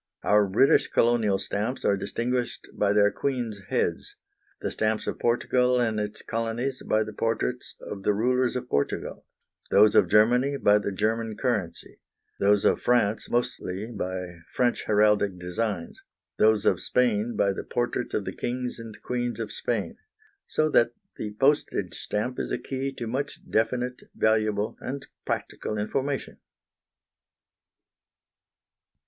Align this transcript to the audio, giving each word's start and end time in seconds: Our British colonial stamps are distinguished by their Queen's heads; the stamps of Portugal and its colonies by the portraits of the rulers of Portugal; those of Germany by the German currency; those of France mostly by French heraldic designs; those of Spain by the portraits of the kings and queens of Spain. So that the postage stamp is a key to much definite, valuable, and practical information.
Our 0.23 0.47
British 0.47 0.87
colonial 0.87 1.37
stamps 1.37 1.85
are 1.85 1.95
distinguished 1.95 2.67
by 2.73 2.91
their 2.91 3.11
Queen's 3.11 3.59
heads; 3.69 4.15
the 4.59 4.71
stamps 4.71 5.05
of 5.05 5.19
Portugal 5.19 5.79
and 5.79 5.99
its 5.99 6.23
colonies 6.23 6.81
by 6.83 7.03
the 7.03 7.13
portraits 7.13 7.75
of 7.81 8.01
the 8.01 8.11
rulers 8.15 8.55
of 8.55 8.67
Portugal; 8.67 9.27
those 9.69 9.93
of 9.93 10.09
Germany 10.09 10.57
by 10.57 10.79
the 10.79 10.91
German 10.91 11.37
currency; 11.37 11.99
those 12.39 12.65
of 12.65 12.81
France 12.81 13.29
mostly 13.29 13.91
by 13.91 14.37
French 14.55 14.85
heraldic 14.85 15.37
designs; 15.37 16.01
those 16.39 16.65
of 16.65 16.79
Spain 16.79 17.35
by 17.35 17.53
the 17.53 17.63
portraits 17.63 18.15
of 18.15 18.25
the 18.25 18.33
kings 18.35 18.79
and 18.79 18.99
queens 19.03 19.39
of 19.39 19.51
Spain. 19.51 19.97
So 20.47 20.67
that 20.69 20.93
the 21.17 21.33
postage 21.35 21.93
stamp 21.93 22.39
is 22.39 22.49
a 22.49 22.57
key 22.57 22.91
to 22.93 23.05
much 23.05 23.39
definite, 23.47 24.01
valuable, 24.15 24.77
and 24.79 25.05
practical 25.27 25.77
information. 25.77 26.37